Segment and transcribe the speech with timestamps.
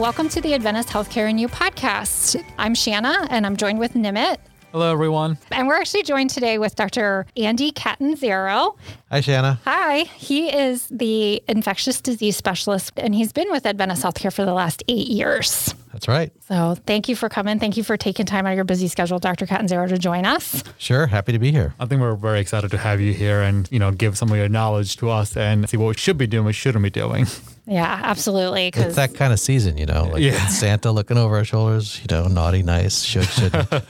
[0.00, 2.42] Welcome to the Adventist Healthcare and You podcast.
[2.56, 4.38] I'm Shanna and I'm joined with Nimeet.
[4.72, 5.36] Hello, everyone.
[5.50, 7.26] And we're actually joined today with Dr.
[7.36, 8.78] Andy Catanzaro.
[9.10, 9.60] Hi, Shanna.
[9.66, 10.04] Hi.
[10.04, 14.82] He is the infectious disease specialist and he's been with Adventist Healthcare for the last
[14.88, 15.74] eight years.
[15.92, 16.32] That's right.
[16.48, 17.58] So thank you for coming.
[17.58, 19.44] Thank you for taking time out of your busy schedule, Dr.
[19.44, 20.64] Catanzaro, to join us.
[20.78, 21.08] Sure.
[21.08, 21.74] Happy to be here.
[21.78, 24.38] I think we're very excited to have you here and, you know, give some of
[24.38, 27.26] your knowledge to us and see what we should be doing, we shouldn't be doing.
[27.70, 28.72] Yeah, absolutely.
[28.74, 30.44] It's that kind of season, you know, like Yeah.
[30.48, 33.68] Santa looking over our shoulders, you know, naughty, nice, should, shouldn't.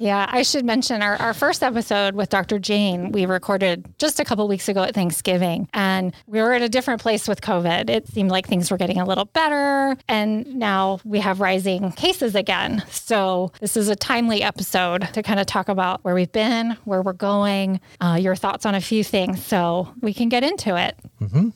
[0.00, 2.58] Yeah, I should mention our, our first episode with Dr.
[2.58, 5.66] Jane, we recorded just a couple weeks ago at Thanksgiving.
[5.72, 7.88] And we were at a different place with COVID.
[7.88, 9.96] It seemed like things were getting a little better.
[10.06, 12.84] And now we have rising cases again.
[12.90, 17.00] So this is a timely episode to kind of talk about where we've been, where
[17.00, 19.42] we're going, uh, your thoughts on a few things.
[19.44, 20.96] So we can get into it.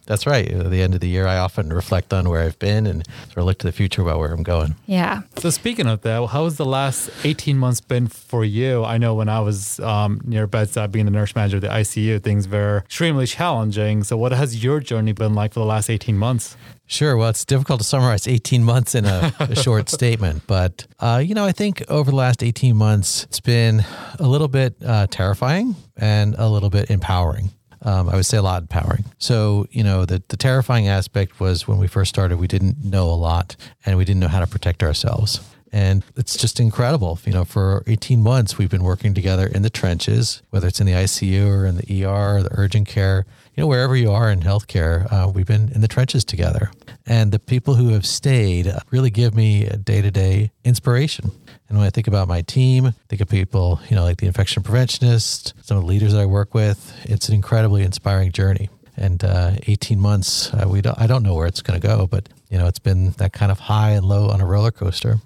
[0.07, 0.51] That's right.
[0.51, 3.39] At the end of the year, I often reflect on where I've been and sort
[3.39, 4.77] of look to the future about where I'm going.
[4.87, 5.23] Yeah.
[5.39, 8.85] So, speaking of that, how has the last 18 months been for you?
[8.85, 12.23] I know when I was um, near bedside being the nurse manager of the ICU,
[12.23, 14.05] things were extremely challenging.
[14.05, 16.57] So, what has your journey been like for the last 18 months?
[16.87, 17.17] Sure.
[17.17, 21.35] Well, it's difficult to summarize 18 months in a, a short statement, but uh, you
[21.35, 23.85] know, I think over the last 18 months, it's been
[24.19, 27.51] a little bit uh, terrifying and a little bit empowering.
[27.85, 29.05] Um, I would say a lot empowering.
[29.19, 33.11] So, you know, the, the terrifying aspect was when we first started, we didn't know
[33.11, 35.41] a lot and we didn't know how to protect ourselves.
[35.73, 37.19] And it's just incredible.
[37.25, 40.87] You know, for 18 months, we've been working together in the trenches, whether it's in
[40.87, 43.25] the ICU or in the ER or the urgent care,
[43.55, 46.71] you know, wherever you are in healthcare, uh, we've been in the trenches together.
[47.07, 51.31] And the people who have stayed really give me day to day inspiration.
[51.69, 54.63] And when I think about my team, think of people, you know, like the infection
[54.63, 58.71] preventionist, some of the leaders that I work with, it's an incredibly inspiring journey.
[58.97, 62.07] And uh, 18 months, uh, we don't, I don't know where it's going to go,
[62.07, 65.17] but, you know, it's been that kind of high and low on a roller coaster.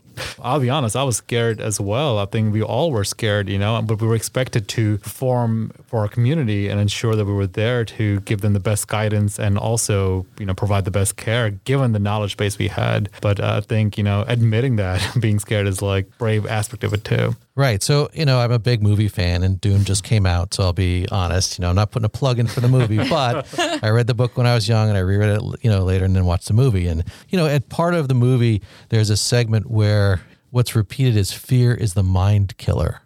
[0.42, 2.18] I'll be honest, I was scared as well.
[2.18, 6.00] I think we all were scared, you know, but we were expected to perform for
[6.00, 9.58] our community and ensure that we were there to give them the best guidance and
[9.58, 13.08] also, you know, provide the best care given the knowledge base we had.
[13.20, 16.92] But uh, I think, you know, admitting that being scared is like brave aspect of
[16.92, 17.36] it too.
[17.56, 17.82] Right.
[17.82, 20.52] So, you know, I'm a big movie fan and Dune just came out.
[20.52, 22.98] So I'll be honest, you know, I'm not putting a plug in for the movie,
[23.08, 23.46] but
[23.82, 26.04] I read the book when I was young and I reread it, you know, later
[26.04, 26.86] and then watched the movie.
[26.86, 31.32] And, you know, at part of the movie, there's a segment where what's repeated is
[31.32, 33.00] fear is the mind killer.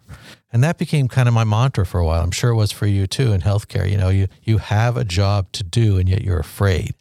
[0.51, 2.21] And that became kind of my mantra for a while.
[2.21, 3.89] I'm sure it was for you too in healthcare.
[3.89, 6.93] You know, you, you have a job to do and yet you're afraid.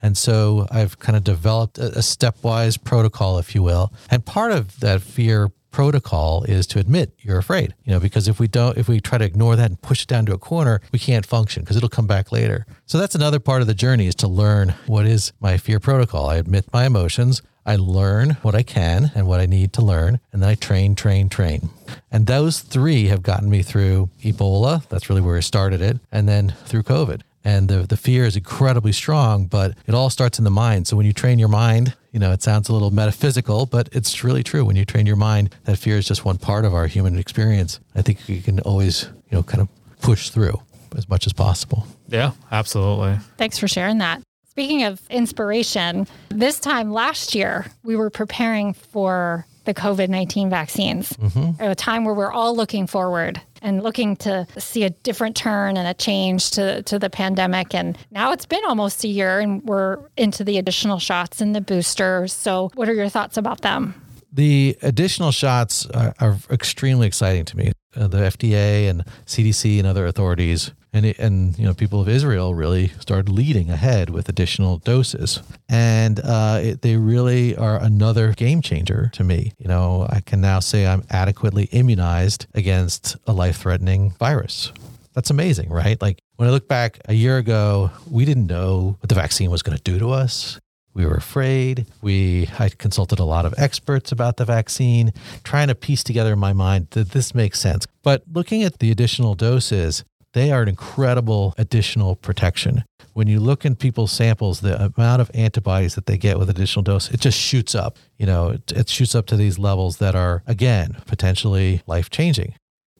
[0.00, 3.92] And so I've kind of developed a, a stepwise protocol, if you will.
[4.10, 8.38] And part of that fear protocol is to admit you're afraid, you know, because if
[8.38, 10.80] we don't, if we try to ignore that and push it down to a corner,
[10.92, 12.64] we can't function because it'll come back later.
[12.86, 16.30] So that's another part of the journey is to learn what is my fear protocol.
[16.30, 17.42] I admit my emotions.
[17.66, 20.94] I learn what I can and what I need to learn, and then I train,
[20.94, 21.70] train, train.
[22.12, 24.86] And those three have gotten me through Ebola.
[24.88, 25.98] That's really where I started it.
[26.12, 27.22] And then through COVID.
[27.44, 30.86] And the, the fear is incredibly strong, but it all starts in the mind.
[30.86, 34.24] So when you train your mind, you know, it sounds a little metaphysical, but it's
[34.24, 34.64] really true.
[34.64, 37.80] When you train your mind, that fear is just one part of our human experience.
[37.94, 39.68] I think you can always, you know, kind of
[40.00, 40.60] push through
[40.96, 41.86] as much as possible.
[42.08, 43.18] Yeah, absolutely.
[43.36, 44.22] Thanks for sharing that.
[44.48, 51.12] Speaking of inspiration, this time last year, we were preparing for the COVID 19 vaccines,
[51.58, 55.76] at a time where we're all looking forward and looking to see a different turn
[55.76, 57.74] and a change to, to the pandemic.
[57.74, 61.60] And now it's been almost a year and we're into the additional shots and the
[61.60, 62.32] boosters.
[62.32, 64.00] So, what are your thoughts about them?
[64.30, 67.72] The additional shots are, are extremely exciting to me.
[67.96, 72.08] Uh, the FDA and CDC and other authorities and it, and you know people of
[72.08, 78.32] Israel really started leading ahead with additional doses, and uh, it, they really are another
[78.32, 79.52] game changer to me.
[79.58, 84.72] You know, I can now say I'm adequately immunized against a life-threatening virus.
[85.12, 86.00] That's amazing, right?
[86.00, 89.62] Like when I look back a year ago, we didn't know what the vaccine was
[89.62, 90.58] going to do to us.
[90.94, 91.86] We were afraid.
[92.02, 95.12] We I consulted a lot of experts about the vaccine,
[95.42, 97.86] trying to piece together in my mind that this makes sense.
[98.04, 100.04] But looking at the additional doses,
[100.34, 102.84] they are an incredible additional protection.
[103.14, 106.82] When you look in people's samples, the amount of antibodies that they get with additional
[106.82, 107.96] dose, it just shoots up.
[108.18, 112.54] You know, it, it shoots up to these levels that are again potentially life changing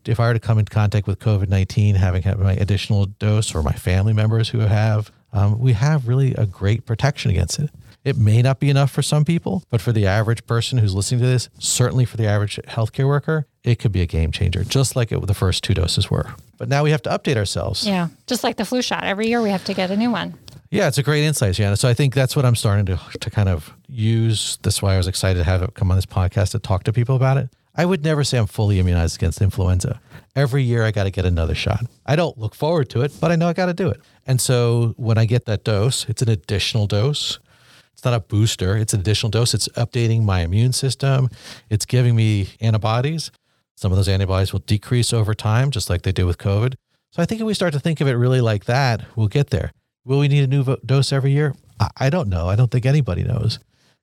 [0.08, 3.54] if I were to come in contact with COVID 19, having had my additional dose
[3.54, 7.70] or my family members who have, um, we have really a great protection against it.
[8.04, 11.20] It may not be enough for some people, but for the average person who's listening
[11.20, 14.94] to this, certainly for the average healthcare worker, it could be a game changer, just
[14.94, 16.34] like it the first two doses were.
[16.58, 17.86] But now we have to update ourselves.
[17.86, 19.04] Yeah, just like the flu shot.
[19.04, 20.34] Every year we have to get a new one.
[20.70, 21.76] Yeah, it's a great insight, Shanna.
[21.76, 24.58] So I think that's what I'm starting to to kind of use.
[24.62, 26.92] That's why I was excited to have it come on this podcast to talk to
[26.92, 27.48] people about it.
[27.76, 30.00] I would never say I'm fully immunized against influenza.
[30.36, 31.86] Every year I got to get another shot.
[32.06, 34.00] I don't look forward to it, but I know I got to do it.
[34.26, 37.40] And so when I get that dose, it's an additional dose.
[37.92, 39.54] It's not a booster, it's an additional dose.
[39.54, 41.30] It's updating my immune system.
[41.70, 43.30] It's giving me antibodies.
[43.76, 46.74] Some of those antibodies will decrease over time, just like they do with COVID.
[47.10, 49.50] So I think if we start to think of it really like that, we'll get
[49.50, 49.72] there.
[50.04, 51.54] Will we need a new vo- dose every year?
[51.80, 52.48] I, I don't know.
[52.48, 53.58] I don't think anybody knows.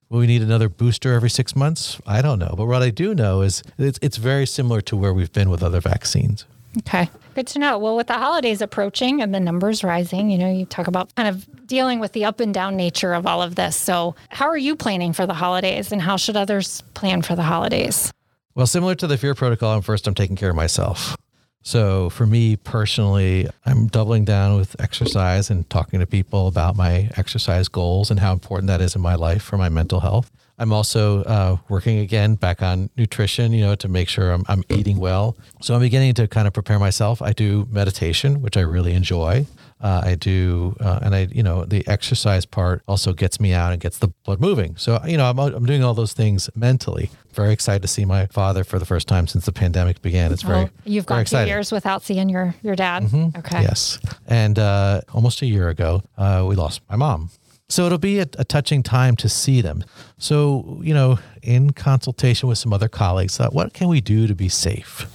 [0.09, 2.00] Will we need another booster every six months?
[2.06, 2.53] I don't know.
[2.57, 5.63] But what I do know is it's, it's very similar to where we've been with
[5.63, 6.45] other vaccines.
[6.79, 7.09] Okay.
[7.35, 7.77] Good to know.
[7.77, 11.27] Well, with the holidays approaching and the numbers rising, you know, you talk about kind
[11.27, 13.75] of dealing with the up and down nature of all of this.
[13.75, 17.44] So, how are you planning for the holidays and how should others plan for the
[17.44, 18.12] holidays?
[18.53, 21.15] Well, similar to the fear protocol, I'm first I'm taking care of myself.
[21.63, 27.09] So for me personally, I'm doubling down with exercise and talking to people about my
[27.18, 30.31] exercise goals and how important that is in my life for my mental health.
[30.57, 34.63] I'm also uh, working again back on nutrition, you know, to make sure I'm, I'm
[34.69, 35.38] eating well.
[35.62, 37.21] So I'm beginning to kind of prepare myself.
[37.21, 39.45] I do meditation, which I really enjoy.
[39.81, 43.72] Uh, I do, uh, and I, you know, the exercise part also gets me out
[43.74, 44.75] and gets the blood moving.
[44.78, 47.10] So, you know, I'm, I'm doing all those things mentally.
[47.33, 50.31] Very excited to see my father for the first time since the pandemic began.
[50.31, 53.06] It's very, Oh, you've very gone two years without seeing your your dad.
[53.38, 53.62] Okay.
[53.63, 54.00] Yes.
[54.28, 57.31] And uh, almost a year ago, uh, we lost my mom.
[57.69, 59.83] So it'll be a, a touching time to see them.
[60.18, 64.36] So, you know, in consultation with some other colleagues, thought, what can we do to
[64.36, 65.07] be safe?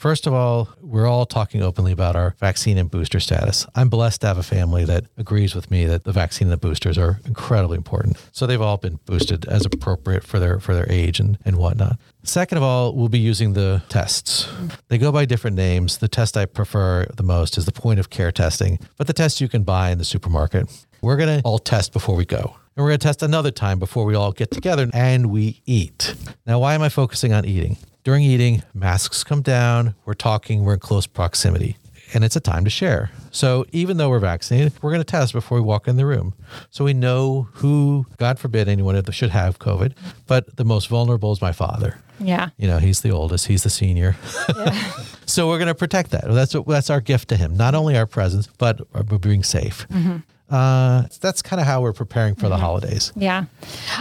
[0.00, 3.66] First of all, we're all talking openly about our vaccine and booster status.
[3.74, 6.56] I'm blessed to have a family that agrees with me that the vaccine and the
[6.56, 8.16] boosters are incredibly important.
[8.32, 11.98] So they've all been boosted as appropriate for their for their age and, and whatnot.
[12.22, 14.48] Second of all, we'll be using the tests.
[14.88, 15.98] They go by different names.
[15.98, 19.42] The test I prefer the most is the point of care testing, but the test
[19.42, 20.66] you can buy in the supermarket.
[21.02, 22.56] We're to all test before we go.
[22.74, 26.14] And we're going to test another time before we all get together and we eat.
[26.46, 27.76] Now, why am I focusing on eating?
[28.02, 31.76] During eating, masks come down, we're talking, we're in close proximity,
[32.14, 33.10] and it's a time to share.
[33.30, 36.32] So, even though we're vaccinated, we're going to test before we walk in the room.
[36.70, 39.92] So, we know who, God forbid, anyone should have COVID,
[40.26, 41.98] but the most vulnerable is my father.
[42.18, 42.50] Yeah.
[42.56, 44.16] You know, he's the oldest, he's the senior.
[44.48, 44.72] Yeah.
[45.26, 46.24] so, we're going to protect that.
[46.26, 49.42] That's, what, that's our gift to him, not only our presence, but uh, we're being
[49.42, 49.86] safe.
[49.88, 50.16] Mm-hmm.
[50.50, 53.12] Uh, that's kind of how we're preparing for the holidays.
[53.14, 53.44] Yeah.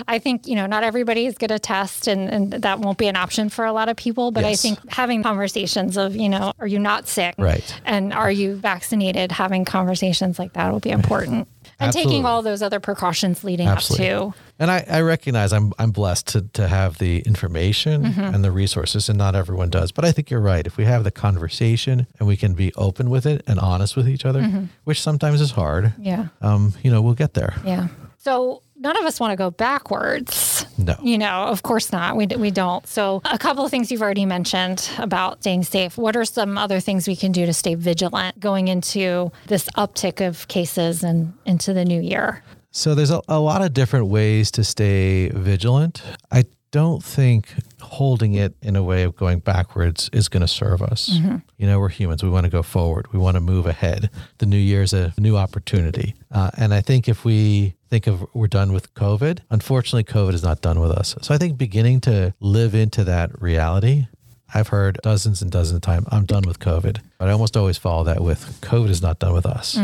[0.08, 3.08] I think, you know, not everybody is going to test and, and that won't be
[3.08, 4.32] an option for a lot of people.
[4.32, 7.36] But I think having conversations of, you know, are you not sick?
[7.38, 7.80] Right.
[7.86, 9.32] And are you vaccinated?
[9.32, 11.48] Having conversations like that will be important.
[11.82, 12.12] And Absolutely.
[12.12, 14.10] taking all those other precautions leading Absolutely.
[14.10, 14.40] up to.
[14.60, 19.08] And I, I recognize I'm I'm blessed to to have the information and the resources,
[19.08, 19.94] and not everyone does.
[19.94, 20.68] But I think you're right.
[20.68, 24.10] If we have the conversation and we can be open with it and honest with
[24.10, 26.28] each other, which sometimes is hard, Yeah.
[26.42, 27.54] um, you know, we'll get there.
[27.66, 27.88] Yeah.
[28.20, 30.66] So none of us want to go backwards.
[30.78, 30.96] No.
[31.02, 32.18] You know, of course not.
[32.18, 32.86] We, we don't.
[32.86, 35.98] So, a couple of things you've already mentioned about staying safe.
[35.98, 40.26] What are some other things we can do to stay vigilant going into this uptick
[40.26, 42.44] of cases and into the new year?
[42.72, 46.04] So there's a, a lot of different ways to stay vigilant.
[46.32, 47.48] I don't think
[47.82, 51.10] holding it in a way of going backwards is going to serve us.
[51.58, 52.24] You know, we're humans.
[52.24, 53.12] We want to go forward.
[53.12, 54.10] We want to move ahead.
[54.38, 56.14] The new year is a new opportunity.
[56.32, 60.44] Uh, and I think if we think of we're done with COVID, unfortunately, COVID is
[60.44, 61.16] not done with us.
[61.22, 64.08] So I think beginning to live into that reality.
[64.52, 66.98] I've heard dozens and dozens of times, I'm done with COVID.
[67.20, 69.78] But I almost always follow that with COVID is not done with us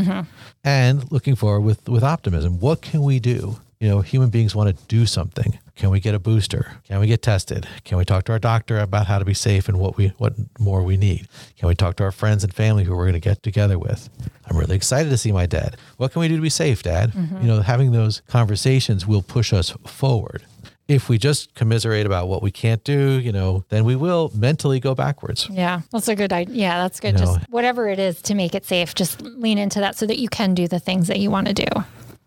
[0.63, 2.59] and looking forward with with optimism.
[2.59, 3.57] What can we do?
[3.79, 5.59] You know, human beings want to do something.
[5.75, 6.77] Can we get a booster?
[6.87, 7.67] Can we get tested?
[7.83, 10.33] Can we talk to our doctor about how to be safe and what we what
[10.59, 11.27] more we need?
[11.57, 14.09] Can we talk to our friends and family who we're going to get together with?
[14.49, 15.75] I'm really excited to see my dad.
[15.97, 17.11] What can we do to be safe, Dad?
[17.11, 17.41] Mm-hmm.
[17.41, 20.45] You know, having those conversations will push us forward.
[20.87, 24.79] If we just commiserate about what we can't do, you know, then we will mentally
[24.79, 25.49] go backwards.
[25.49, 26.55] Yeah, that's a good idea.
[26.55, 27.13] Yeah, that's good.
[27.19, 30.05] You know- just whatever it is to make it safe, just lean into that so
[30.05, 31.65] that you can do the things that you want to do.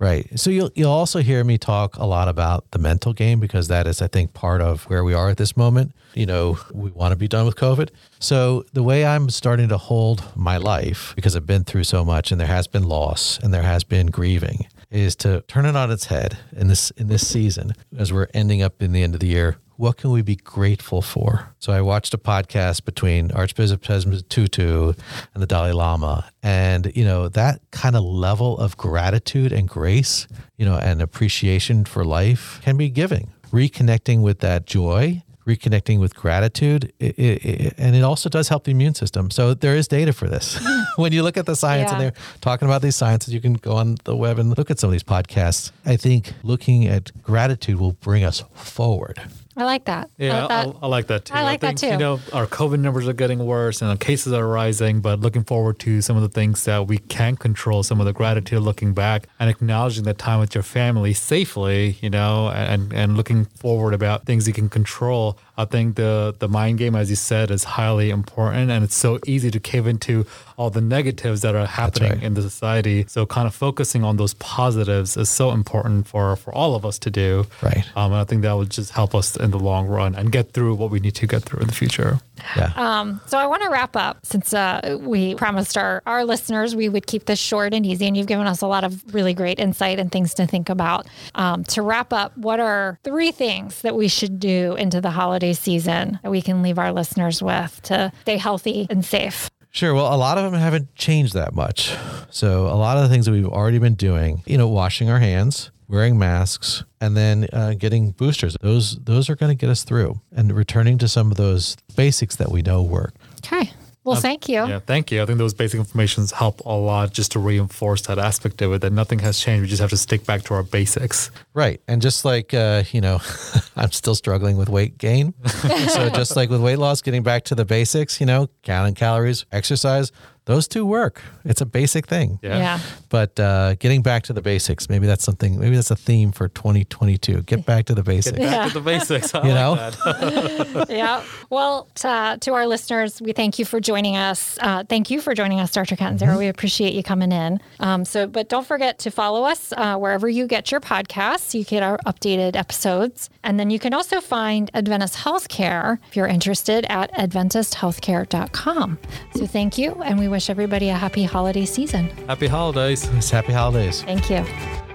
[0.01, 0.39] Right.
[0.39, 3.89] So you'll you'll also hear me talk a lot about the mental game because that
[3.89, 5.93] is I think part of where we are at this moment.
[6.15, 7.91] You know, we want to be done with COVID.
[8.21, 12.31] So the way I'm starting to hold my life because I've been through so much
[12.31, 15.91] and there has been loss and there has been grieving is to turn it on
[15.91, 19.21] its head in this in this season as we're ending up in the end of
[19.21, 19.57] the year.
[19.79, 21.55] What can we be grateful for?
[21.61, 24.93] So I watched a podcast between Archbishop Desmond Tutu
[25.35, 30.27] and the Dalai Lama, and you know that kind of level of gratitude and grace,
[30.57, 33.31] you know, and appreciation for life can be giving.
[33.53, 38.65] Reconnecting with that joy, reconnecting with gratitude, it, it, it- and it also does help
[38.65, 39.31] the immune system.
[39.31, 40.59] So there is data for this.
[40.97, 43.77] when you look at the science and they're talking about these sciences, you can go
[43.77, 45.71] on the web and look at some of these podcasts.
[45.87, 49.21] I think looking at gratitude will bring us forward.
[49.59, 50.09] I like that.
[50.21, 50.67] I Yeah, like that.
[50.69, 51.35] I, I like that too.
[51.35, 51.87] I like that think, too.
[51.89, 55.43] You know, our COVID numbers are getting worse and our cases are rising, but looking
[55.43, 58.95] forward to some of the things that we can control, some of the gratitude looking
[58.95, 63.95] back and acknowledging that time with your family safely, you know, and, and looking forward
[63.95, 65.37] about things you can control.
[65.57, 69.19] I think the, the mind game, as you said, is highly important and it's so
[69.27, 70.25] easy to cave into
[70.57, 72.23] all the negatives that are happening right.
[72.23, 73.07] in the society.
[73.09, 76.99] So kind of focusing on those positives is so important for, for all of us
[77.01, 77.47] to do.
[77.61, 77.85] Right.
[77.97, 80.53] Um, and I think that would just help us in the long run and get
[80.53, 82.21] through what we need to get through in the future.
[82.57, 82.73] Yeah.
[82.77, 86.89] Um, so I want to wrap up since uh, we promised our, our listeners we
[86.89, 89.59] would keep this short and easy, and you've given us a lot of really great
[89.59, 91.07] insight and things to think about.
[91.35, 95.53] Um, to wrap up, what are three things that we should do into the holiday
[95.53, 99.51] season that we can leave our listeners with to stay healthy and safe?
[99.71, 99.95] Sure.
[99.95, 101.95] Well, a lot of them haven't changed that much.
[102.31, 105.19] So, a lot of the things that we've already been doing, you know, washing our
[105.19, 108.57] hands, wearing masks, and then uh, getting boosters.
[108.61, 112.37] Those those are going to get us through, and returning to some of those basics
[112.37, 113.15] that we know work.
[113.39, 113.73] Okay.
[114.09, 114.67] Well, thank you.
[114.67, 115.23] Yeah, thank you.
[115.23, 118.81] I think those basic informations help a lot just to reinforce that aspect of it
[118.81, 119.63] that nothing has changed.
[119.63, 121.31] We just have to stick back to our basics.
[121.53, 121.83] Right.
[121.87, 123.21] And just like, uh, you know,
[123.77, 125.35] I'm still struggling with weight gain.
[125.47, 129.45] so, just like with weight loss, getting back to the basics, you know, counting calories,
[129.53, 130.11] exercise,
[130.49, 131.21] those two work.
[131.45, 132.39] It's a basic thing.
[132.43, 132.57] Yeah.
[132.59, 132.81] Yeah.
[133.11, 136.49] But uh, getting back to the basics, maybe that's something, maybe that's a theme for
[136.49, 137.43] 2022.
[137.43, 138.39] Get back to the basics.
[138.39, 138.69] Back Yeah.
[138.69, 139.35] to the basics.
[139.35, 139.75] I You like know?
[139.75, 140.87] that.
[141.03, 141.23] yeah.
[141.51, 144.57] Well, to, to our listeners, we thank you for joining us.
[144.63, 145.97] Uh, thank you for joining us, Dr.
[145.97, 146.39] Catanzaro.
[146.39, 147.61] We appreciate you coming in.
[147.81, 151.53] Um, so, but don't forget to follow us uh, wherever you get your podcasts.
[151.53, 156.27] You get our updated episodes, and then you can also find Adventist Healthcare if you're
[156.27, 158.99] interested at AdventistHealthcare.com.
[159.35, 162.09] So, thank you, and we wish everybody a happy holiday season.
[162.27, 163.03] Happy holidays.
[163.31, 164.03] Happy holidays.
[164.03, 164.88] Thank you.